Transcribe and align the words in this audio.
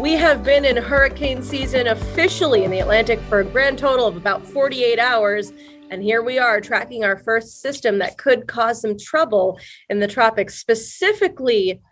We 0.00 0.14
have 0.14 0.42
been 0.42 0.64
in 0.64 0.78
hurricane 0.78 1.42
season 1.42 1.86
officially 1.88 2.64
in 2.64 2.70
the 2.70 2.78
Atlantic 2.78 3.20
for 3.28 3.40
a 3.40 3.44
grand 3.44 3.78
total 3.78 4.06
of 4.06 4.16
about 4.16 4.42
48 4.42 4.98
hours. 4.98 5.52
And 5.90 6.02
here 6.02 6.22
we 6.22 6.38
are 6.38 6.58
tracking 6.58 7.04
our 7.04 7.18
first 7.18 7.60
system 7.60 7.98
that 7.98 8.16
could 8.16 8.48
cause 8.48 8.80
some 8.80 8.96
trouble 8.96 9.60
in 9.90 10.00
the 10.00 10.08
tropics, 10.08 10.54
specifically 10.54 11.82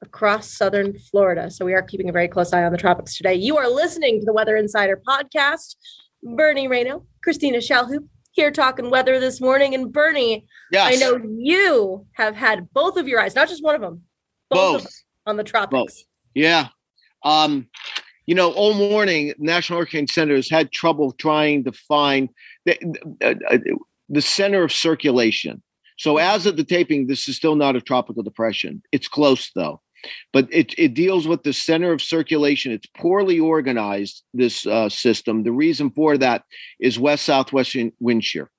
across 0.00 0.50
southern 0.50 0.98
Florida. 0.98 1.50
So 1.50 1.66
we 1.66 1.74
are 1.74 1.82
keeping 1.82 2.08
a 2.08 2.12
very 2.12 2.26
close 2.26 2.54
eye 2.54 2.64
on 2.64 2.72
the 2.72 2.78
tropics 2.78 3.18
today. 3.18 3.34
You 3.34 3.58
are 3.58 3.68
listening 3.68 4.20
to 4.20 4.24
the 4.24 4.32
Weather 4.32 4.56
Insider 4.56 5.02
podcast. 5.06 5.76
Bernie 6.22 6.68
Rayno, 6.68 7.04
Christina 7.22 7.58
Shalhoub 7.58 8.08
here 8.32 8.50
talking 8.50 8.88
weather 8.88 9.20
this 9.20 9.42
morning. 9.42 9.74
And 9.74 9.92
Bernie, 9.92 10.46
yes. 10.72 10.94
I 10.94 10.96
know 10.96 11.20
you 11.38 12.06
have 12.14 12.34
had 12.34 12.72
both 12.72 12.96
of 12.96 13.06
your 13.06 13.20
eyes, 13.20 13.34
not 13.34 13.48
just 13.48 13.62
one 13.62 13.74
of 13.74 13.82
them, 13.82 14.04
both, 14.48 14.84
both. 14.84 14.84
Of 14.86 14.92
on 15.26 15.36
the 15.36 15.44
tropics. 15.44 15.70
Both. 15.70 16.02
Yeah. 16.34 16.68
Um, 17.22 17.68
you 18.26 18.34
know, 18.34 18.52
all 18.52 18.74
morning, 18.74 19.32
National 19.38 19.78
Hurricane 19.78 20.06
Center 20.06 20.36
has 20.36 20.50
had 20.50 20.70
trouble 20.70 21.12
trying 21.12 21.64
to 21.64 21.72
find 21.72 22.28
the, 22.66 22.78
uh, 23.22 23.34
uh, 23.50 23.58
the 24.08 24.22
center 24.22 24.62
of 24.62 24.72
circulation. 24.72 25.62
So, 25.96 26.18
as 26.18 26.46
of 26.46 26.56
the 26.56 26.64
taping, 26.64 27.06
this 27.06 27.28
is 27.28 27.36
still 27.36 27.56
not 27.56 27.74
a 27.74 27.80
tropical 27.80 28.22
depression. 28.22 28.82
It's 28.92 29.08
close, 29.08 29.50
though 29.54 29.80
but 30.32 30.48
it, 30.50 30.74
it 30.78 30.94
deals 30.94 31.26
with 31.26 31.42
the 31.42 31.52
center 31.52 31.92
of 31.92 32.02
circulation. 32.02 32.72
It's 32.72 32.86
poorly 32.86 33.38
organized, 33.38 34.22
this 34.34 34.66
uh, 34.66 34.88
system. 34.88 35.42
The 35.42 35.52
reason 35.52 35.90
for 35.90 36.18
that 36.18 36.44
is 36.80 36.98
west 36.98 37.24
southwest 37.24 37.76
wind 38.00 38.24
shear. 38.24 38.50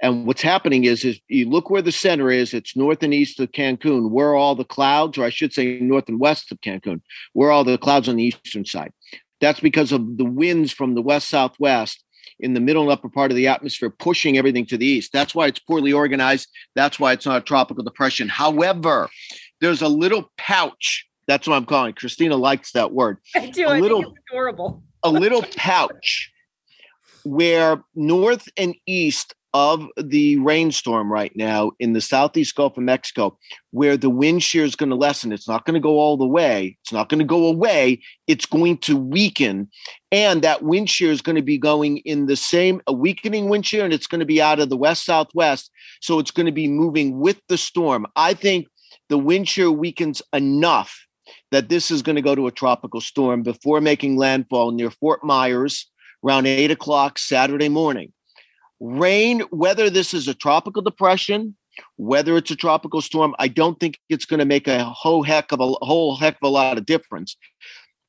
And 0.00 0.26
what's 0.26 0.42
happening 0.42 0.84
is, 0.84 1.04
is 1.04 1.20
you 1.28 1.48
look 1.48 1.70
where 1.70 1.82
the 1.82 1.92
center 1.92 2.30
is, 2.30 2.54
it's 2.54 2.76
north 2.76 3.02
and 3.02 3.12
east 3.14 3.40
of 3.40 3.52
Cancun, 3.52 4.10
where 4.10 4.34
all 4.34 4.54
the 4.54 4.64
clouds, 4.64 5.18
or 5.18 5.24
I 5.24 5.30
should 5.30 5.52
say 5.52 5.78
north 5.80 6.08
and 6.08 6.20
west 6.20 6.52
of 6.52 6.60
Cancun, 6.60 7.00
where 7.32 7.50
all 7.50 7.64
the 7.64 7.78
clouds 7.78 8.08
on 8.08 8.16
the 8.16 8.24
eastern 8.24 8.64
side. 8.64 8.92
That's 9.40 9.60
because 9.60 9.92
of 9.92 10.16
the 10.16 10.24
winds 10.24 10.72
from 10.72 10.94
the 10.94 11.02
west 11.02 11.28
southwest 11.28 12.04
in 12.40 12.54
the 12.54 12.60
middle 12.60 12.82
and 12.82 12.92
upper 12.92 13.08
part 13.08 13.30
of 13.30 13.36
the 13.36 13.48
atmosphere 13.48 13.90
pushing 13.90 14.38
everything 14.38 14.66
to 14.66 14.76
the 14.76 14.86
east. 14.86 15.12
That's 15.12 15.34
why 15.34 15.46
it's 15.46 15.58
poorly 15.58 15.92
organized. 15.92 16.48
That's 16.74 16.98
why 17.00 17.12
it's 17.12 17.26
not 17.26 17.38
a 17.38 17.44
tropical 17.44 17.82
depression. 17.84 18.28
However, 18.28 19.08
there's 19.60 19.82
a 19.82 19.88
little 19.88 20.30
pouch. 20.36 21.06
That's 21.26 21.46
what 21.46 21.56
I'm 21.56 21.66
calling. 21.66 21.94
Christina 21.94 22.36
likes 22.36 22.72
that 22.72 22.92
word. 22.92 23.18
I 23.36 23.50
do. 23.50 23.66
A 23.66 23.70
I 23.70 23.80
little, 23.80 24.02
think 24.02 24.14
it's 24.16 24.24
adorable. 24.30 24.82
a 25.02 25.10
little 25.10 25.42
pouch 25.56 26.32
where 27.24 27.82
north 27.94 28.48
and 28.56 28.74
east 28.86 29.34
of 29.54 29.86
the 29.96 30.38
rainstorm 30.38 31.10
right 31.10 31.34
now 31.34 31.72
in 31.80 31.92
the 31.92 32.00
southeast 32.00 32.54
Gulf 32.54 32.76
of 32.76 32.82
Mexico, 32.82 33.38
where 33.70 33.96
the 33.96 34.10
wind 34.10 34.42
shear 34.42 34.64
is 34.64 34.76
going 34.76 34.90
to 34.90 34.96
lessen. 34.96 35.32
It's 35.32 35.48
not 35.48 35.64
going 35.64 35.74
to 35.74 35.80
go 35.80 35.98
all 35.98 36.16
the 36.16 36.26
way. 36.26 36.76
It's 36.82 36.92
not 36.92 37.08
going 37.08 37.20
to 37.20 37.24
go 37.24 37.46
away. 37.46 38.02
It's 38.26 38.46
going 38.46 38.78
to 38.78 38.96
weaken. 38.96 39.70
And 40.12 40.42
that 40.42 40.62
wind 40.62 40.90
shear 40.90 41.10
is 41.10 41.22
going 41.22 41.36
to 41.36 41.42
be 41.42 41.58
going 41.58 41.98
in 41.98 42.26
the 42.26 42.36
same, 42.36 42.82
a 42.86 42.92
weakening 42.92 43.48
wind 43.48 43.66
shear, 43.66 43.84
and 43.84 43.94
it's 43.94 44.06
going 44.06 44.20
to 44.20 44.26
be 44.26 44.42
out 44.42 44.60
of 44.60 44.68
the 44.68 44.76
west 44.76 45.04
southwest. 45.04 45.70
So 46.00 46.18
it's 46.18 46.30
going 46.30 46.46
to 46.46 46.52
be 46.52 46.68
moving 46.68 47.18
with 47.18 47.40
the 47.48 47.58
storm. 47.58 48.06
I 48.16 48.34
think 48.34 48.66
the 49.08 49.18
wind 49.18 49.48
shear 49.48 49.70
weakens 49.70 50.20
enough 50.32 51.06
that 51.50 51.68
this 51.68 51.90
is 51.90 52.02
going 52.02 52.16
to 52.16 52.22
go 52.22 52.34
to 52.34 52.46
a 52.46 52.52
tropical 52.52 53.00
storm 53.00 53.42
before 53.42 53.80
making 53.80 54.16
landfall 54.16 54.72
near 54.72 54.90
Fort 54.90 55.24
Myers 55.24 55.90
around 56.24 56.46
eight 56.46 56.70
o'clock 56.70 57.18
Saturday 57.18 57.68
morning. 57.68 58.12
Rain, 58.80 59.40
whether 59.50 59.90
this 59.90 60.14
is 60.14 60.28
a 60.28 60.34
tropical 60.34 60.82
depression, 60.82 61.56
whether 61.96 62.36
it's 62.36 62.50
a 62.50 62.56
tropical 62.56 63.00
storm, 63.00 63.34
I 63.38 63.48
don't 63.48 63.78
think 63.78 63.98
it's 64.08 64.24
going 64.24 64.40
to 64.40 64.46
make 64.46 64.68
a 64.68 64.84
whole 64.84 65.22
heck 65.22 65.52
of 65.52 65.60
a 65.60 65.66
whole 65.66 66.16
heck 66.16 66.34
of 66.34 66.46
a 66.46 66.48
lot 66.48 66.78
of 66.78 66.86
difference 66.86 67.36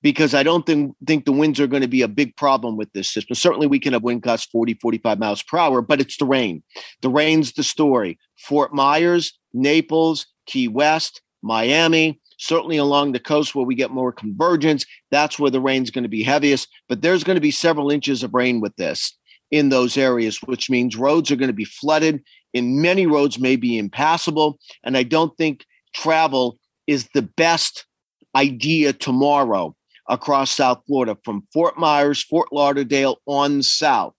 because 0.02 0.34
I 0.34 0.44
don't 0.44 0.66
think, 0.66 0.96
think 1.06 1.26
the 1.26 1.32
winds 1.32 1.60
are 1.60 1.68
going 1.68 1.82
to 1.82 1.88
be 1.88 2.02
a 2.02 2.08
big 2.08 2.36
problem 2.38 2.78
with 2.78 2.92
this 2.94 3.12
system. 3.12 3.36
Certainly, 3.36 3.68
we 3.68 3.80
can 3.80 3.94
have 3.94 4.04
wind 4.04 4.22
gusts 4.22 4.48
40, 4.52 4.76
45 4.76 5.20
miles 5.20 5.44
per 5.44 5.58
hour, 5.58 5.82
but 5.82 6.00
it's 6.00 6.18
the 6.18 6.26
rain. 6.26 6.64
The 7.02 7.10
rain's 7.10 7.54
the 7.54 7.64
story. 7.64 8.18
Fort 8.38 8.74
Myers, 8.74 9.38
Naples, 9.54 10.28
Key 10.46 10.68
West, 10.68 11.22
Miami, 11.42 12.20
certainly 12.38 12.78
along 12.78 13.12
the 13.12 13.20
coast 13.20 13.54
where 13.54 13.66
we 13.66 13.76
get 13.76 13.92
more 13.92 14.12
convergence. 14.12 14.86
That's 15.12 15.38
where 15.38 15.52
the 15.52 15.62
rain's 15.62 15.92
going 15.92 16.04
to 16.04 16.10
be 16.10 16.24
heaviest. 16.24 16.70
But 16.88 17.02
there's 17.02 17.24
going 17.24 17.36
to 17.36 17.42
be 17.42 17.52
several 17.52 17.92
inches 17.92 18.24
of 18.24 18.34
rain 18.34 18.62
with 18.62 18.76
this 18.78 19.18
in 19.52 19.70
those 19.70 19.98
areas, 19.98 20.38
which 20.44 20.70
means 20.70 20.96
roads 20.96 21.32
are 21.32 21.36
going 21.36 21.50
to 21.50 21.54
be 21.54 21.66
flooded. 21.66 22.24
In 22.54 22.82
many 22.82 23.06
roads 23.06 23.40
may 23.40 23.56
be 23.56 23.78
impassable. 23.78 24.60
And 24.84 24.98
I 24.98 25.04
don't 25.04 25.36
think 25.38 25.66
travel 25.94 26.60
is 26.88 27.08
the 27.14 27.22
best 27.22 27.86
idea 28.36 28.94
tomorrow 28.94 29.76
across 30.08 30.52
South 30.52 30.82
Florida 30.88 31.18
from 31.24 31.48
Fort 31.54 31.78
Myers, 31.78 32.24
Fort 32.24 32.50
Lauderdale 32.52 33.18
on 33.26 33.62
south. 33.62 34.16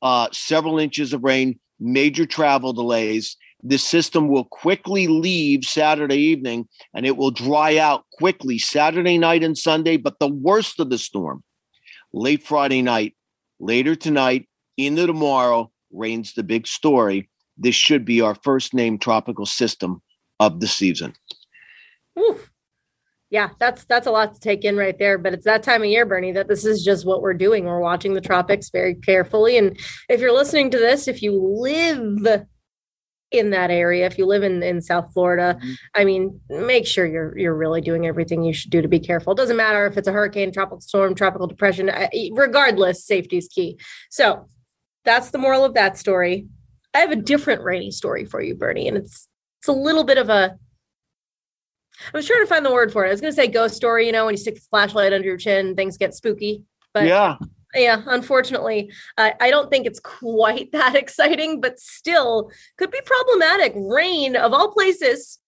Uh, 0.00 0.28
several 0.32 0.78
inches 0.78 1.12
of 1.12 1.24
rain, 1.24 1.58
major 1.80 2.24
travel 2.24 2.72
delays. 2.72 3.36
This 3.62 3.82
system 3.82 4.28
will 4.28 4.44
quickly 4.44 5.08
leave 5.08 5.64
Saturday 5.64 6.16
evening 6.16 6.68
and 6.94 7.04
it 7.04 7.16
will 7.16 7.32
dry 7.32 7.76
out 7.76 8.04
quickly 8.12 8.58
Saturday 8.58 9.18
night 9.18 9.42
and 9.42 9.58
Sunday. 9.58 9.96
But 9.96 10.18
the 10.20 10.28
worst 10.28 10.78
of 10.78 10.90
the 10.90 10.98
storm, 10.98 11.42
late 12.12 12.44
Friday 12.44 12.82
night, 12.82 13.16
later 13.58 13.96
tonight, 13.96 14.48
into 14.78 15.06
tomorrow, 15.06 15.70
rains 15.92 16.32
the 16.32 16.42
big 16.42 16.66
story. 16.66 17.28
This 17.58 17.74
should 17.74 18.04
be 18.04 18.20
our 18.20 18.34
first 18.34 18.72
named 18.72 19.02
tropical 19.02 19.44
system 19.44 20.00
of 20.40 20.60
the 20.60 20.66
season. 20.66 21.12
Oof. 22.18 22.50
Yeah, 23.30 23.50
that's 23.58 23.84
that's 23.84 24.06
a 24.06 24.10
lot 24.10 24.32
to 24.34 24.40
take 24.40 24.64
in 24.64 24.76
right 24.76 24.98
there. 24.98 25.18
But 25.18 25.34
it's 25.34 25.44
that 25.44 25.62
time 25.62 25.82
of 25.82 25.88
year, 25.88 26.06
Bernie, 26.06 26.32
that 26.32 26.48
this 26.48 26.64
is 26.64 26.82
just 26.82 27.04
what 27.04 27.20
we're 27.20 27.34
doing. 27.34 27.66
We're 27.66 27.80
watching 27.80 28.14
the 28.14 28.22
tropics 28.22 28.70
very 28.70 28.94
carefully. 28.94 29.58
And 29.58 29.78
if 30.08 30.20
you're 30.20 30.32
listening 30.32 30.70
to 30.70 30.78
this, 30.78 31.08
if 31.08 31.20
you 31.20 31.38
live 31.38 32.46
in 33.30 33.50
that 33.50 33.70
area, 33.70 34.06
if 34.06 34.16
you 34.16 34.24
live 34.24 34.42
in, 34.42 34.62
in 34.62 34.80
South 34.80 35.12
Florida, 35.12 35.58
mm-hmm. 35.60 35.72
I 35.94 36.04
mean, 36.06 36.40
make 36.48 36.86
sure 36.86 37.04
you're 37.04 37.36
you're 37.36 37.54
really 37.54 37.82
doing 37.82 38.06
everything 38.06 38.44
you 38.44 38.54
should 38.54 38.70
do 38.70 38.80
to 38.80 38.88
be 38.88 39.00
careful. 39.00 39.34
It 39.34 39.36
doesn't 39.36 39.58
matter 39.58 39.84
if 39.84 39.98
it's 39.98 40.08
a 40.08 40.12
hurricane, 40.12 40.50
tropical 40.50 40.80
storm, 40.80 41.14
tropical 41.14 41.46
depression, 41.46 41.90
regardless, 42.32 43.04
safety 43.04 43.36
is 43.36 43.48
key. 43.48 43.78
So 44.08 44.48
that's 45.04 45.30
the 45.30 45.38
moral 45.38 45.64
of 45.64 45.74
that 45.74 45.98
story. 45.98 46.46
I 46.94 46.98
have 46.98 47.10
a 47.10 47.16
different 47.16 47.62
rainy 47.62 47.90
story 47.90 48.24
for 48.24 48.40
you, 48.40 48.54
Bernie, 48.54 48.88
and 48.88 48.96
it's 48.96 49.28
it's 49.60 49.68
a 49.68 49.72
little 49.72 50.04
bit 50.04 50.18
of 50.18 50.28
a 50.28 50.58
I 52.12 52.16
was 52.16 52.26
trying 52.26 52.42
to 52.42 52.46
find 52.46 52.64
the 52.64 52.72
word 52.72 52.92
for 52.92 53.04
it. 53.04 53.08
I 53.08 53.10
was 53.10 53.20
going 53.20 53.32
to 53.32 53.36
say 53.36 53.48
ghost 53.48 53.74
story, 53.74 54.06
you 54.06 54.12
know, 54.12 54.26
when 54.26 54.34
you 54.34 54.38
stick 54.38 54.54
the 54.54 54.60
flashlight 54.70 55.12
under 55.12 55.26
your 55.26 55.36
chin, 55.36 55.74
things 55.74 55.96
get 55.96 56.14
spooky. 56.14 56.62
But 56.94 57.06
yeah, 57.06 57.36
yeah, 57.74 58.02
unfortunately, 58.06 58.92
uh, 59.16 59.30
I 59.40 59.50
don't 59.50 59.70
think 59.70 59.86
it's 59.86 60.00
quite 60.00 60.70
that 60.72 60.94
exciting, 60.94 61.60
but 61.60 61.78
still 61.78 62.50
could 62.76 62.90
be 62.90 63.00
problematic. 63.04 63.72
Rain 63.76 64.36
of 64.36 64.52
all 64.52 64.72
places 64.72 65.38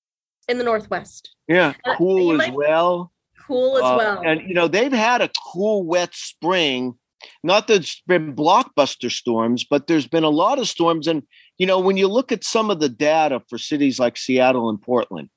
in 0.48 0.58
the 0.58 0.64
Northwest. 0.64 1.34
Yeah, 1.48 1.74
uh, 1.84 1.96
cool 1.96 2.40
uh, 2.40 2.44
as 2.44 2.50
well. 2.52 3.12
Cool 3.46 3.78
as 3.78 3.82
uh, 3.82 3.94
well. 3.98 4.22
And, 4.24 4.48
you 4.48 4.54
know, 4.54 4.68
they've 4.68 4.92
had 4.92 5.22
a 5.22 5.30
cool, 5.52 5.84
wet 5.84 6.14
spring. 6.14 6.94
Not 7.42 7.66
that 7.68 7.82
it's 7.82 8.02
been 8.06 8.34
blockbuster 8.34 9.10
storms, 9.10 9.64
but 9.68 9.86
there's 9.86 10.06
been 10.06 10.24
a 10.24 10.30
lot 10.30 10.58
of 10.58 10.68
storms. 10.68 11.06
And, 11.06 11.22
you 11.58 11.66
know, 11.66 11.78
when 11.78 11.96
you 11.96 12.08
look 12.08 12.32
at 12.32 12.44
some 12.44 12.70
of 12.70 12.80
the 12.80 12.88
data 12.88 13.42
for 13.48 13.58
cities 13.58 13.98
like 13.98 14.16
Seattle 14.16 14.70
and 14.70 14.80
Portland, 14.80 15.30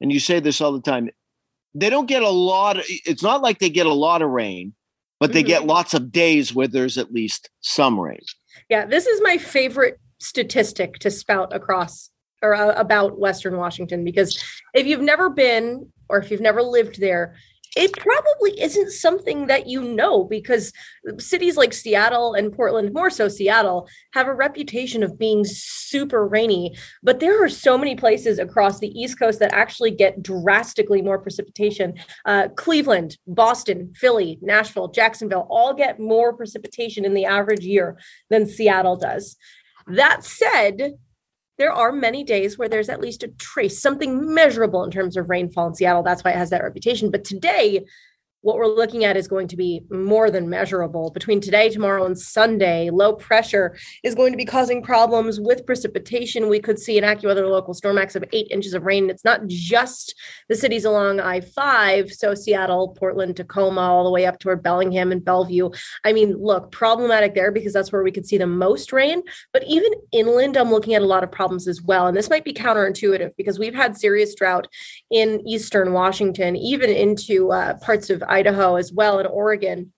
and 0.00 0.12
you 0.12 0.20
say 0.20 0.40
this 0.40 0.60
all 0.60 0.72
the 0.72 0.80
time, 0.80 1.10
they 1.74 1.90
don't 1.90 2.06
get 2.06 2.22
a 2.22 2.28
lot. 2.28 2.78
Of, 2.78 2.84
it's 2.88 3.22
not 3.22 3.42
like 3.42 3.58
they 3.58 3.70
get 3.70 3.86
a 3.86 3.94
lot 3.94 4.22
of 4.22 4.30
rain, 4.30 4.74
but 5.18 5.32
they 5.32 5.40
mm-hmm. 5.40 5.48
get 5.48 5.66
lots 5.66 5.94
of 5.94 6.12
days 6.12 6.54
where 6.54 6.68
there's 6.68 6.98
at 6.98 7.12
least 7.12 7.50
some 7.60 7.98
rain. 7.98 8.20
Yeah, 8.68 8.86
this 8.86 9.06
is 9.06 9.20
my 9.22 9.38
favorite 9.38 9.98
statistic 10.18 10.98
to 11.00 11.10
spout 11.10 11.54
across 11.54 12.10
or 12.42 12.54
uh, 12.54 12.72
about 12.74 13.18
Western 13.18 13.56
Washington 13.56 14.04
because 14.04 14.42
if 14.74 14.86
you've 14.86 15.00
never 15.00 15.30
been 15.30 15.90
or 16.08 16.18
if 16.18 16.30
you've 16.30 16.40
never 16.40 16.62
lived 16.62 17.00
there, 17.00 17.34
it 17.76 17.92
probably 17.92 18.60
isn't 18.60 18.92
something 18.92 19.46
that 19.46 19.66
you 19.66 19.82
know 19.82 20.24
because 20.24 20.72
cities 21.18 21.56
like 21.56 21.72
Seattle 21.72 22.34
and 22.34 22.52
Portland, 22.52 22.92
more 22.92 23.10
so 23.10 23.28
Seattle, 23.28 23.88
have 24.12 24.28
a 24.28 24.34
reputation 24.34 25.02
of 25.02 25.18
being 25.18 25.44
super 25.44 26.26
rainy. 26.26 26.76
But 27.02 27.20
there 27.20 27.42
are 27.42 27.48
so 27.48 27.76
many 27.76 27.96
places 27.96 28.38
across 28.38 28.78
the 28.78 28.88
East 28.98 29.18
Coast 29.18 29.40
that 29.40 29.52
actually 29.52 29.90
get 29.90 30.22
drastically 30.22 31.02
more 31.02 31.18
precipitation. 31.18 31.94
Uh, 32.24 32.48
Cleveland, 32.56 33.18
Boston, 33.26 33.92
Philly, 33.96 34.38
Nashville, 34.40 34.88
Jacksonville 34.88 35.46
all 35.50 35.74
get 35.74 35.98
more 35.98 36.32
precipitation 36.32 37.04
in 37.04 37.14
the 37.14 37.24
average 37.24 37.64
year 37.64 37.98
than 38.30 38.46
Seattle 38.46 38.96
does. 38.96 39.36
That 39.86 40.24
said, 40.24 40.94
there 41.58 41.72
are 41.72 41.92
many 41.92 42.24
days 42.24 42.58
where 42.58 42.68
there's 42.68 42.88
at 42.88 43.00
least 43.00 43.22
a 43.22 43.28
trace, 43.28 43.80
something 43.80 44.34
measurable 44.34 44.84
in 44.84 44.90
terms 44.90 45.16
of 45.16 45.30
rainfall 45.30 45.68
in 45.68 45.74
Seattle. 45.74 46.02
That's 46.02 46.24
why 46.24 46.32
it 46.32 46.36
has 46.36 46.50
that 46.50 46.62
reputation. 46.62 47.10
But 47.10 47.24
today, 47.24 47.84
what 48.44 48.58
we're 48.58 48.66
looking 48.66 49.04
at 49.04 49.16
is 49.16 49.26
going 49.26 49.48
to 49.48 49.56
be 49.56 49.80
more 49.90 50.30
than 50.30 50.50
measurable. 50.50 51.10
Between 51.10 51.40
today, 51.40 51.70
tomorrow, 51.70 52.04
and 52.04 52.16
Sunday, 52.16 52.90
low 52.90 53.14
pressure 53.14 53.74
is 54.02 54.14
going 54.14 54.32
to 54.32 54.36
be 54.36 54.44
causing 54.44 54.82
problems 54.82 55.40
with 55.40 55.64
precipitation. 55.64 56.50
We 56.50 56.60
could 56.60 56.78
see 56.78 56.98
an 56.98 57.04
AccuWeather 57.04 57.50
local 57.50 57.72
storm 57.72 57.96
max 57.96 58.14
of 58.14 58.24
eight 58.34 58.48
inches 58.50 58.74
of 58.74 58.84
rain. 58.84 59.08
It's 59.08 59.24
not 59.24 59.46
just 59.46 60.14
the 60.50 60.56
cities 60.56 60.84
along 60.84 61.20
I 61.20 61.40
5, 61.40 62.12
so 62.12 62.34
Seattle, 62.34 62.88
Portland, 62.88 63.34
Tacoma, 63.38 63.80
all 63.80 64.04
the 64.04 64.10
way 64.10 64.26
up 64.26 64.38
toward 64.38 64.62
Bellingham 64.62 65.10
and 65.10 65.24
Bellevue. 65.24 65.70
I 66.04 66.12
mean, 66.12 66.36
look, 66.36 66.70
problematic 66.70 67.34
there 67.34 67.50
because 67.50 67.72
that's 67.72 67.92
where 67.92 68.02
we 68.02 68.12
could 68.12 68.26
see 68.26 68.36
the 68.36 68.46
most 68.46 68.92
rain. 68.92 69.22
But 69.54 69.64
even 69.66 69.90
inland, 70.12 70.58
I'm 70.58 70.70
looking 70.70 70.92
at 70.92 71.00
a 71.00 71.06
lot 71.06 71.24
of 71.24 71.32
problems 71.32 71.66
as 71.66 71.80
well. 71.80 72.08
And 72.08 72.16
this 72.16 72.28
might 72.28 72.44
be 72.44 72.52
counterintuitive 72.52 73.30
because 73.38 73.58
we've 73.58 73.74
had 73.74 73.96
serious 73.96 74.34
drought 74.34 74.68
in 75.10 75.40
eastern 75.48 75.94
Washington, 75.94 76.56
even 76.56 76.90
into 76.90 77.50
uh, 77.50 77.78
parts 77.78 78.10
of 78.10 78.22
Idaho 78.34 78.74
as 78.74 78.92
well 78.92 79.20
in 79.20 79.26
Oregon. 79.26 79.92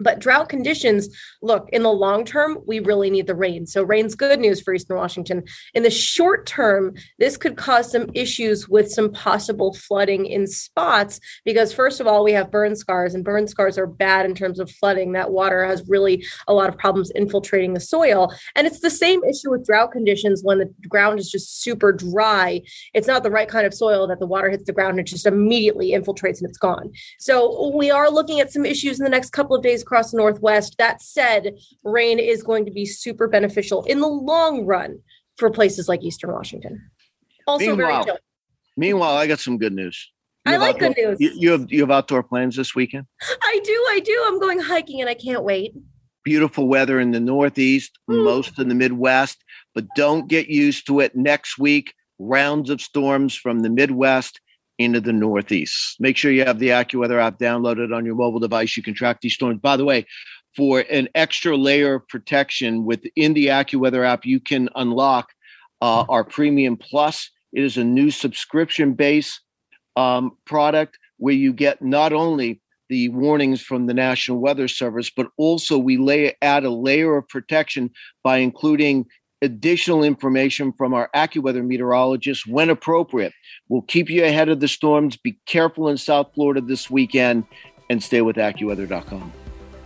But 0.00 0.20
drought 0.20 0.48
conditions, 0.48 1.08
look, 1.42 1.68
in 1.72 1.82
the 1.82 1.92
long 1.92 2.24
term, 2.24 2.58
we 2.66 2.78
really 2.78 3.10
need 3.10 3.26
the 3.26 3.34
rain. 3.34 3.66
So, 3.66 3.82
rain's 3.82 4.14
good 4.14 4.38
news 4.38 4.60
for 4.60 4.72
Eastern 4.72 4.96
Washington. 4.96 5.42
In 5.74 5.82
the 5.82 5.90
short 5.90 6.46
term, 6.46 6.94
this 7.18 7.36
could 7.36 7.56
cause 7.56 7.90
some 7.90 8.08
issues 8.14 8.68
with 8.68 8.90
some 8.92 9.10
possible 9.10 9.74
flooding 9.74 10.26
in 10.26 10.46
spots 10.46 11.18
because, 11.44 11.72
first 11.72 12.00
of 12.00 12.06
all, 12.06 12.22
we 12.22 12.32
have 12.32 12.50
burn 12.50 12.76
scars, 12.76 13.14
and 13.14 13.24
burn 13.24 13.48
scars 13.48 13.76
are 13.76 13.86
bad 13.86 14.24
in 14.24 14.34
terms 14.34 14.60
of 14.60 14.70
flooding. 14.70 15.12
That 15.12 15.32
water 15.32 15.64
has 15.64 15.88
really 15.88 16.24
a 16.46 16.54
lot 16.54 16.68
of 16.68 16.78
problems 16.78 17.10
infiltrating 17.10 17.74
the 17.74 17.80
soil. 17.80 18.32
And 18.54 18.66
it's 18.66 18.80
the 18.80 18.90
same 18.90 19.24
issue 19.24 19.50
with 19.50 19.66
drought 19.66 19.90
conditions 19.90 20.42
when 20.44 20.58
the 20.58 20.72
ground 20.88 21.18
is 21.18 21.30
just 21.30 21.60
super 21.60 21.92
dry. 21.92 22.62
It's 22.94 23.08
not 23.08 23.24
the 23.24 23.30
right 23.30 23.48
kind 23.48 23.66
of 23.66 23.74
soil 23.74 24.06
that 24.06 24.20
the 24.20 24.26
water 24.26 24.48
hits 24.48 24.64
the 24.64 24.72
ground 24.72 24.90
and 24.90 25.00
it 25.00 25.06
just 25.10 25.26
immediately 25.26 25.90
infiltrates 25.90 26.40
and 26.40 26.48
it's 26.48 26.58
gone. 26.58 26.92
So, 27.18 27.72
we 27.74 27.90
are 27.90 28.10
looking 28.10 28.38
at 28.38 28.52
some 28.52 28.64
issues 28.64 29.00
in 29.00 29.04
the 29.04 29.10
next 29.10 29.30
couple 29.30 29.56
of 29.56 29.62
days 29.62 29.82
across 29.88 30.10
the 30.10 30.18
Northwest. 30.18 30.76
That 30.76 31.00
said, 31.00 31.56
rain 31.82 32.18
is 32.18 32.42
going 32.42 32.66
to 32.66 32.70
be 32.70 32.84
super 32.84 33.26
beneficial 33.26 33.84
in 33.84 34.00
the 34.00 34.06
long 34.06 34.66
run 34.66 34.98
for 35.38 35.50
places 35.50 35.88
like 35.88 36.02
Eastern 36.02 36.30
Washington. 36.32 36.90
Also, 37.46 37.74
Meanwhile-. 37.74 38.18
Meanwhile, 38.76 39.16
I 39.16 39.26
got 39.26 39.40
some 39.40 39.56
good 39.58 39.72
news. 39.72 40.10
You 40.46 40.52
I 40.54 40.56
like 40.58 40.78
good 40.78 40.90
outdoor- 40.90 41.10
news. 41.10 41.20
You, 41.20 41.30
you 41.34 41.50
have 41.52 41.66
you 41.72 41.80
have 41.80 41.90
outdoor 41.90 42.22
plans 42.22 42.54
this 42.56 42.74
weekend? 42.74 43.06
I 43.42 43.60
do, 43.64 43.72
I 43.90 44.00
do. 44.04 44.24
I'm 44.26 44.38
going 44.38 44.60
hiking 44.60 45.00
and 45.00 45.08
I 45.10 45.14
can't 45.14 45.42
wait. 45.42 45.72
Beautiful 46.24 46.68
weather 46.68 47.00
in 47.00 47.10
the 47.10 47.20
Northeast, 47.20 47.98
Mm. 48.10 48.24
most 48.24 48.58
in 48.58 48.68
the 48.68 48.74
Midwest, 48.74 49.42
but 49.74 49.86
don't 49.96 50.28
get 50.28 50.48
used 50.48 50.86
to 50.88 51.00
it. 51.00 51.16
Next 51.16 51.58
week, 51.58 51.94
rounds 52.18 52.68
of 52.70 52.80
storms 52.82 53.34
from 53.34 53.60
the 53.60 53.70
Midwest 53.70 54.40
into 54.78 55.00
the 55.00 55.12
Northeast. 55.12 55.96
Make 55.98 56.16
sure 56.16 56.30
you 56.30 56.44
have 56.44 56.58
the 56.58 56.68
AccuWeather 56.68 57.20
app 57.20 57.38
downloaded 57.38 57.94
on 57.94 58.04
your 58.04 58.14
mobile 58.14 58.38
device. 58.38 58.76
You 58.76 58.82
can 58.82 58.94
track 58.94 59.20
these 59.20 59.34
storms. 59.34 59.60
By 59.60 59.76
the 59.76 59.84
way, 59.84 60.06
for 60.56 60.80
an 60.90 61.08
extra 61.14 61.56
layer 61.56 61.94
of 61.94 62.08
protection 62.08 62.84
within 62.84 63.34
the 63.34 63.46
AccuWeather 63.46 64.06
app, 64.06 64.24
you 64.24 64.40
can 64.40 64.68
unlock 64.76 65.30
uh, 65.80 66.04
our 66.08 66.24
Premium 66.24 66.76
Plus. 66.76 67.30
It 67.52 67.64
is 67.64 67.76
a 67.76 67.84
new 67.84 68.10
subscription 68.10 68.94
based 68.94 69.40
um, 69.96 70.36
product 70.46 70.98
where 71.18 71.34
you 71.34 71.52
get 71.52 71.82
not 71.82 72.12
only 72.12 72.60
the 72.88 73.08
warnings 73.10 73.60
from 73.60 73.86
the 73.86 73.94
National 73.94 74.38
Weather 74.38 74.68
Service, 74.68 75.10
but 75.10 75.28
also 75.36 75.76
we 75.76 75.96
lay 75.96 76.34
add 76.40 76.64
a 76.64 76.70
layer 76.70 77.16
of 77.16 77.28
protection 77.28 77.90
by 78.24 78.38
including 78.38 79.06
additional 79.42 80.02
information 80.02 80.72
from 80.72 80.94
our 80.94 81.10
AccuWeather 81.14 81.64
meteorologists 81.64 82.46
when 82.46 82.70
appropriate. 82.70 83.32
We'll 83.68 83.82
keep 83.82 84.10
you 84.10 84.24
ahead 84.24 84.48
of 84.48 84.60
the 84.60 84.68
storms. 84.68 85.16
Be 85.16 85.38
careful 85.46 85.88
in 85.88 85.96
South 85.96 86.32
Florida 86.34 86.60
this 86.60 86.90
weekend 86.90 87.44
and 87.90 88.02
stay 88.02 88.22
with 88.22 88.36
AccuWeather.com. 88.36 89.32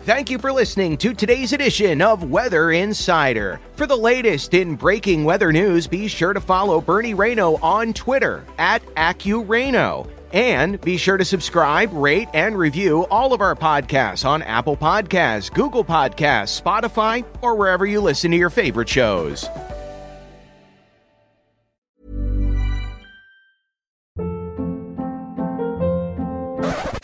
Thank 0.04 0.30
you 0.30 0.38
for 0.38 0.50
listening 0.50 0.96
to 0.96 1.14
today's 1.14 1.52
edition 1.52 2.02
of 2.02 2.28
Weather 2.28 2.72
Insider. 2.72 3.60
For 3.76 3.86
the 3.86 3.96
latest 3.96 4.52
in 4.52 4.74
breaking 4.74 5.24
weather 5.24 5.52
news, 5.52 5.86
be 5.86 6.08
sure 6.08 6.32
to 6.32 6.40
follow 6.40 6.80
Bernie 6.80 7.14
Rayno 7.14 7.62
on 7.62 7.92
Twitter 7.92 8.44
at 8.58 8.84
AccuRayno. 8.96 10.08
And 10.32 10.80
be 10.80 10.96
sure 10.96 11.16
to 11.16 11.24
subscribe, 11.24 11.92
rate, 11.92 12.28
and 12.32 12.56
review 12.56 13.06
all 13.10 13.32
of 13.32 13.40
our 13.40 13.54
podcasts 13.54 14.24
on 14.24 14.42
Apple 14.42 14.76
Podcasts, 14.76 15.52
Google 15.52 15.84
Podcasts, 15.84 16.60
Spotify, 16.60 17.24
or 17.42 17.54
wherever 17.54 17.84
you 17.84 18.00
listen 18.00 18.30
to 18.30 18.36
your 18.36 18.50
favorite 18.50 18.88
shows. 18.88 19.46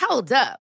Hold 0.00 0.32
up. 0.32 0.58